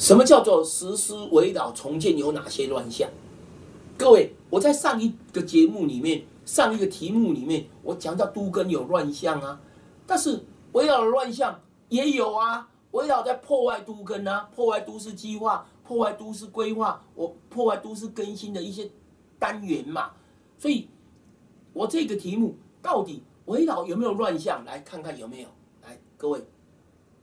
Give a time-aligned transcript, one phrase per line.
[0.00, 3.06] 什么叫做实施围绕重建有哪些乱象？
[3.98, 9.60] 各位，我在上一个节目里面，上一个题目里面，我讲到都跟有乱象啊，
[10.06, 10.42] 但是
[10.72, 11.60] 围绕的乱象
[11.90, 18.90] 也有啊，围绕在破坏都跟啊，破坏都市计划，破坏都市规划，我破坏都市更新的一些
[19.38, 20.12] 单元嘛，
[20.58, 20.88] 所以，
[21.74, 24.64] 我这个题目到底围绕有没有乱象？
[24.64, 25.48] 来看看有没有？
[25.82, 26.42] 来，各位，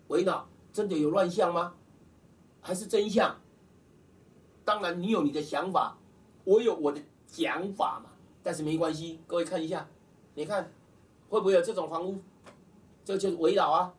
[0.09, 1.73] 围绕真的有乱象吗？
[2.67, 3.33] 还是真相？
[4.65, 5.97] 当然，你有你的想法，
[6.43, 8.09] 我有我的讲法嘛。
[8.43, 9.87] 但是没关系，各位看一下，
[10.35, 10.69] 你看
[11.29, 12.19] 会不会有这种房屋？
[13.05, 13.93] 这就是围绕啊！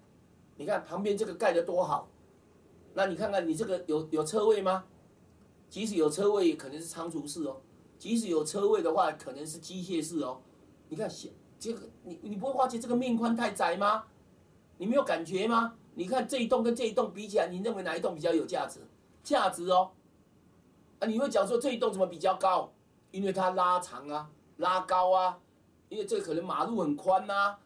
[0.59, 2.11] 你看旁边这个盖的多好，
[2.93, 4.85] 那你看看你这个有有车位吗？
[5.71, 7.63] 即使有车位，也可能是仓储式哦；
[7.99, 10.43] 即使有车位的话，可能是机械式哦。
[10.91, 11.11] 你看，
[11.59, 14.05] 这个你你不会发觉这个面宽太窄吗？
[14.77, 15.75] 你没有感觉吗？
[15.99, 18.79] 你看这一栋跟这一栋比起来，你认为哪一栋比较有价值？
[19.25, 19.91] 价值哦，
[21.01, 22.71] 啊，你会讲说这一栋怎么比较高？
[23.11, 25.41] 因为它拉长啊，拉高啊，
[25.89, 27.59] 因为这可能马路很宽呐。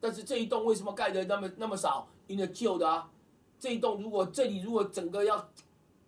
[0.00, 2.08] 但是这一栋为什么盖的那么那么少？
[2.26, 3.10] 因为旧的啊。
[3.60, 5.50] 这一栋如果这里如果整个要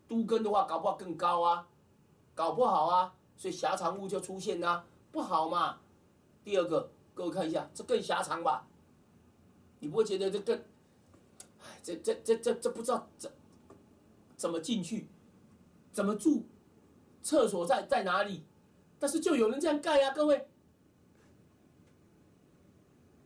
[0.08, 1.68] 都跟的话，搞不好更高啊，
[2.34, 5.76] 搞不好啊，所以狭长屋就出现啦，不好嘛。
[6.42, 8.66] 第二个，各位看一下，这更狭长吧？
[9.80, 10.58] 你不会觉得这更？
[11.86, 13.30] 这这这这这不知道怎
[14.36, 15.06] 怎么进去，
[15.92, 16.42] 怎么住，
[17.22, 18.42] 厕所在在哪里？
[18.98, 20.48] 但是就有人这样盖啊，各位，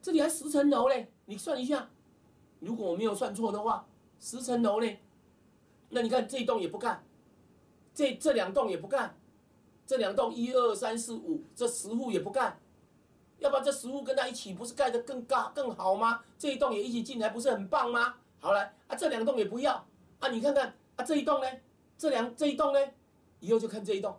[0.02, 1.88] 这里还十层楼嘞，你算一下，
[2.58, 3.86] 如果我没有算错的话，
[4.18, 5.00] 十层楼嘞，
[5.88, 7.02] 那你看这一栋也不干，
[7.94, 9.16] 这这两栋也不干，
[9.86, 12.60] 这两栋一二三四五，这十户也不干，
[13.38, 16.22] 要不然这十户跟他一起不是盖得更高更好吗？
[16.38, 18.16] 这一栋也一起进来不是很棒吗？
[18.40, 19.86] 好来啊，这两栋也不要
[20.18, 20.28] 啊！
[20.28, 21.46] 你看看啊，这一栋呢？
[21.98, 22.80] 这两这一栋呢？
[23.38, 24.16] 以后就看这一栋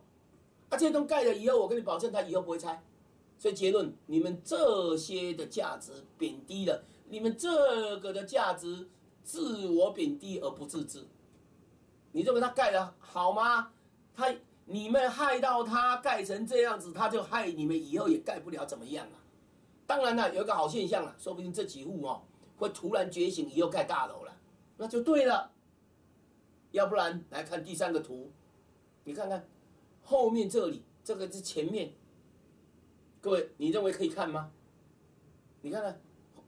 [0.69, 0.77] 啊！
[0.77, 2.81] 这栋盖了以后，我跟你保证，它以后不会拆。
[3.37, 8.87] 所以结论，你们这些的价值贬低了，你们这个的价值
[9.23, 11.07] 自我贬低而不自知。
[12.11, 13.71] 你认为他盖的好吗？
[14.15, 14.31] 他
[14.65, 19.17] 你们害到他盖成这样子，他就害你们以后也盖不了怎么样啊？
[19.87, 22.21] 当然了，有一个好现象了，说不定这几户哦。
[22.61, 24.37] 会突然觉醒，以后盖大楼了，
[24.77, 25.51] 那就对了。
[26.69, 28.31] 要不然来看第三个图，
[29.03, 29.49] 你看看
[30.03, 31.91] 后面这里，这个是前面。
[33.19, 34.51] 各位，你认为可以看吗？
[35.61, 35.99] 你看看，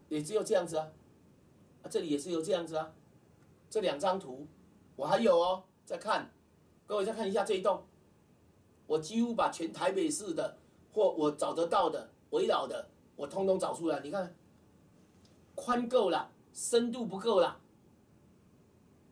[0.07, 0.91] 也只有这样子啊。
[1.81, 2.93] 啊，这里也是有这样子啊。
[3.67, 4.45] 这两张图
[4.95, 6.31] 我还有哦，再看。
[6.85, 7.83] 各位再看一下这一栋，
[8.85, 10.59] 我几乎把全台北市的
[10.93, 13.99] 或我找得到的围绕的，我通通找出来。
[14.01, 14.35] 你看。
[15.55, 17.59] 宽够了，深度不够了。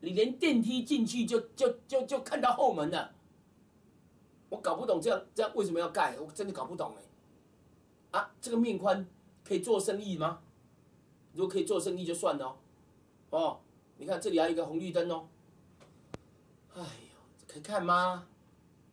[0.00, 3.14] 你连电梯进去就就就就看到后门了。
[4.48, 8.18] 我搞不懂这样这样为什么要盖，我真的搞不懂哎。
[8.18, 9.06] 啊，这个面宽
[9.44, 10.42] 可以做生意吗？
[11.32, 12.58] 如果可以做生意就算了。
[13.30, 13.60] 哦，
[13.96, 15.26] 你看这里还有一个红绿灯哦。
[16.74, 17.16] 哎呦，
[17.46, 18.26] 可以看吗？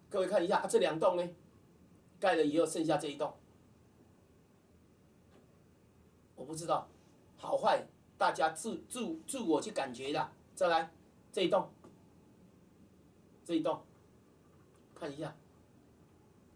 [0.09, 1.29] 各位看一下啊，这两栋呢，
[2.19, 3.33] 盖了以后剩下这一栋，
[6.35, 6.88] 我不知道。
[7.39, 10.29] 好坏，大家自自自我去感觉的。
[10.53, 10.91] 再来
[11.31, 11.69] 这一栋，
[13.45, 13.79] 这一栋，
[14.94, 15.33] 看一下。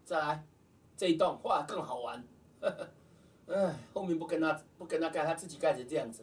[0.04, 0.46] 再来
[0.94, 2.22] 这一栋，哇，更好玩。
[3.48, 6.22] 哎，后面不跟他不跟他盖，他自己盖成这样子，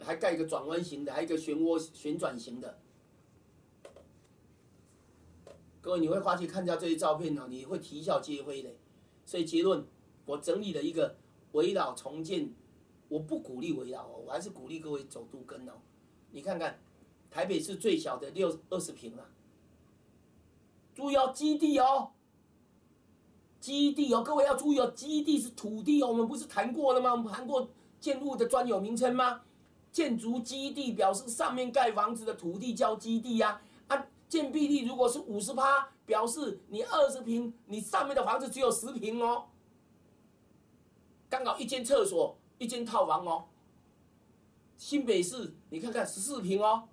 [0.00, 2.78] 还盖一个转弯型的，还有一个漩涡旋转型的。
[5.80, 8.70] 各位，你会发现看到这些照片呢，你会啼笑皆非的。
[9.24, 9.82] 所以结论，
[10.26, 11.16] 我整理了一个
[11.52, 12.52] 围绕重建。
[13.12, 15.72] 我不鼓励围绕哦，我还是鼓励各位走都根哦。
[16.30, 16.78] 你看看，
[17.30, 19.28] 台北市最小的六二十平啊，
[20.94, 22.12] 注意哦，基地哦，
[23.60, 27.10] 基地哦，各位要注意哦，基地是土地哦，我们不是谈过了吗？
[27.12, 27.68] 我们谈过
[28.00, 29.42] 建物的专有名称吗？
[29.90, 33.60] 建筑基地表示上面盖房子的土地叫基地呀。
[33.88, 39.48] 啊，建蔽地如果是五十趴，表示你二十平，你上面的房子只有十平哦，
[41.28, 42.38] 刚好一间厕所。
[42.62, 43.46] 一间套房哦，
[44.76, 46.88] 新北市你看看十四平哦，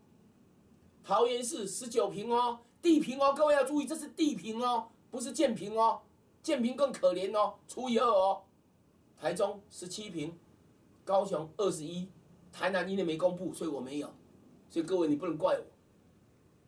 [1.03, 6.01] 桃园市十九平哦，地平哦，各位要注意，这是地平哦，不是建平哦，
[6.41, 8.41] 建平更可怜哦，除以二哦。
[9.15, 10.35] 台中十七平，
[11.05, 12.09] 高雄二十一，
[12.51, 14.11] 台南因为没公布，所以我没有，
[14.71, 15.65] 所以各位你不能怪我。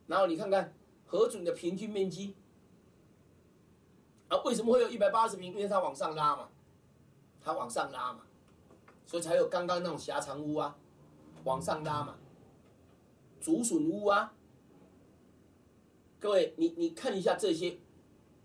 [0.06, 0.76] 然后你看看
[1.06, 2.36] 核准的平均面积，
[4.28, 5.54] 啊，为什么会有一百八十平？
[5.54, 6.50] 因为它往上拉嘛，
[7.42, 8.20] 它往上拉嘛。
[9.12, 10.74] 所以才有刚刚那种狭长屋啊，
[11.44, 12.16] 往上拉嘛，
[13.42, 14.34] 竹笋屋啊，
[16.18, 17.78] 各位，你你看一下这些，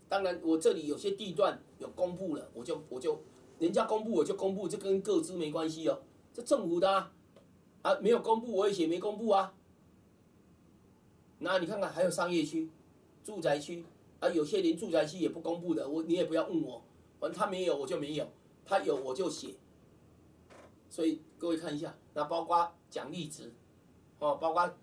[0.09, 3.23] 当然我这里有些地段有公布了，我就我就
[3.59, 6.01] 人家公布我就公布，这跟各自没关系哦，
[6.33, 7.13] 这政府的啊，
[7.83, 9.53] 啊没有公布我也写没公布啊。
[11.39, 12.69] 那你看看还有商业区、
[13.23, 13.85] 住宅区
[14.19, 16.83] 啊，有些连住宅区也不公布的，我你也不要问我，
[17.21, 18.27] 反正他没有我就没有，
[18.65, 19.55] 他有我就写。
[20.89, 23.53] 所以各位看一下，那包括奖励值，
[24.19, 24.73] 哦，包括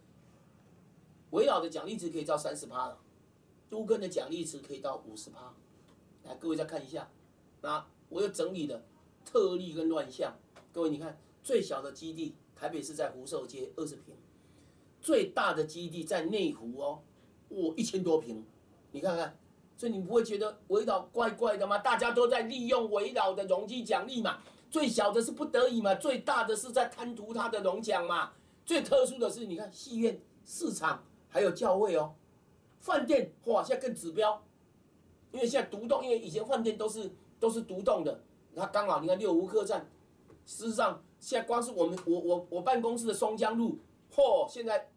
[1.31, 2.99] 围绕的奖励值可以到三十趴了，
[3.69, 5.53] 都跟的奖励值可以到五十趴。
[6.25, 7.11] 来，各位再看一下，
[7.63, 8.85] 那我又整理的
[9.25, 10.37] 特例跟乱象。
[10.73, 14.15] 各位你看，最小的基地台北市在福寿街二十平，
[15.01, 17.03] 最大的基地在内湖哦，
[17.49, 18.45] 哇，一千多平，
[18.93, 19.37] 你看看，
[19.77, 21.79] 所以你不会觉得围绕怪怪的吗？
[21.79, 24.41] 大家都在利用围绕的容积奖励嘛。
[24.75, 28.33] 最小的是不得已嘛，最大的是在贪图他的龙奖嘛。
[28.67, 32.13] 最特殊的是，你看戏院、市场还有教会哦，
[32.81, 34.43] 饭店哇，现在更指标，
[35.31, 38.21] 因为现在独栋，因为以前饭店都是都是独栋的，
[38.55, 39.89] 那刚好你看六湖客栈，
[40.45, 43.79] 事实上现在光是我们我我我办公室的松江路，
[44.13, 44.91] 嚯，现在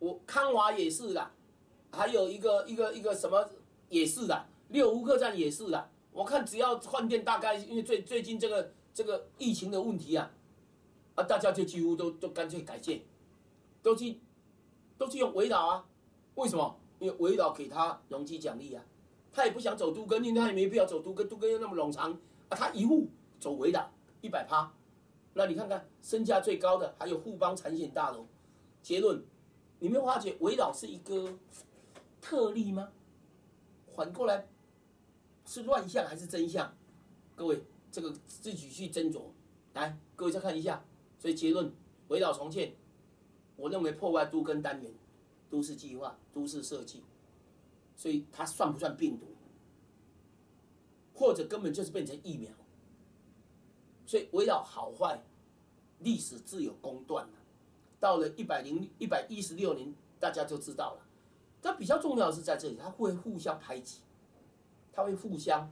[0.00, 1.32] 我康华也是啦，
[1.92, 3.48] 还有一个一个一个什么
[3.88, 5.88] 也是的，六湖客栈也是的。
[6.12, 8.70] 我看只要饭店大概因为最最近这个。
[8.98, 10.28] 这个疫情的问题啊，
[11.14, 13.00] 啊，大家就几乎都都干脆改建，
[13.80, 14.18] 都去
[14.98, 15.86] 都去用围绕啊？
[16.34, 16.80] 为什么？
[16.98, 18.84] 因为围绕给他容积奖励啊，
[19.30, 22.12] 他也不想走都根，因为他也没必要走都根，都根又那么冗长
[22.48, 23.06] 啊，他一户
[23.38, 23.88] 走围绕
[24.20, 24.68] 一百趴，
[25.34, 28.26] 那你看看身价最高的还有富邦产险大楼，
[28.82, 29.22] 结论，
[29.78, 31.38] 你没有发觉围绕是一个
[32.20, 32.88] 特例吗？
[33.94, 34.48] 反过来
[35.46, 36.76] 是乱象还是真相？
[37.36, 37.62] 各位。
[37.90, 39.22] 这个自己去斟酌，
[39.74, 40.84] 来，各位再看一下。
[41.18, 41.72] 所以结论，
[42.08, 42.74] 围绕重建，
[43.56, 44.92] 我认为破坏都跟单元、
[45.50, 47.02] 都市计划、都市设计，
[47.96, 49.26] 所以它算不算病毒？
[51.12, 52.52] 或者根本就是变成疫苗？
[54.06, 55.20] 所以围绕好坏，
[55.98, 57.32] 历史自有公断了。
[57.98, 61.06] 到了一百零一百一十六年，大家就知道了。
[61.60, 63.98] 它比较重要的是在这里，它会互相排挤，
[64.92, 65.68] 它会互相。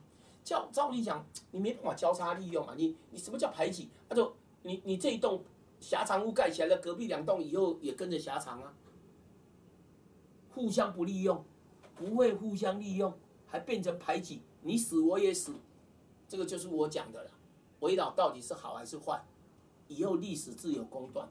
[0.47, 2.75] 照照理讲，你没办法交叉利用嘛？
[2.77, 3.91] 你你什么叫排挤？
[4.09, 4.33] 那就
[4.63, 5.43] 你你这一栋
[5.81, 8.73] 狭长屋盖起来了，隔壁两栋以后也跟着狭长啊，
[10.55, 11.45] 互相不利用，
[11.97, 13.13] 不会互相利用，
[13.45, 15.57] 还变成排挤，你死我也死，
[16.29, 17.31] 这个就是我讲的了。
[17.81, 19.21] 围绕到底是好还是坏？
[19.89, 21.29] 以后历史自有公断。